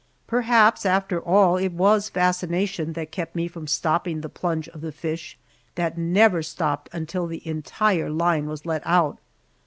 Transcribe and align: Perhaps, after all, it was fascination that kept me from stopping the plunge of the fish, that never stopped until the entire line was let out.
Perhaps, 0.25 0.83
after 0.83 1.19
all, 1.21 1.57
it 1.57 1.73
was 1.73 2.09
fascination 2.09 2.93
that 2.93 3.11
kept 3.11 3.35
me 3.35 3.47
from 3.47 3.67
stopping 3.67 4.21
the 4.21 4.29
plunge 4.29 4.67
of 4.69 4.81
the 4.81 4.91
fish, 4.91 5.37
that 5.75 5.95
never 5.95 6.41
stopped 6.41 6.89
until 6.91 7.27
the 7.27 7.47
entire 7.47 8.09
line 8.09 8.47
was 8.47 8.65
let 8.65 8.81
out. 8.83 9.19